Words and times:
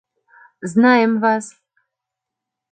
Знаем 0.71 1.13
вас! 1.21 1.45